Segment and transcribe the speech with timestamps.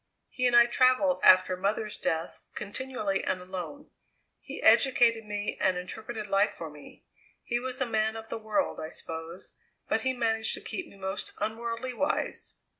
[0.29, 3.91] He and I travelled after mother's death continually, and alone.
[4.41, 7.05] He educated me and interpreted life for me;
[7.43, 9.53] he was a man of the world, I suppose,
[9.87, 12.53] but he managed to keep me most unworldly wise.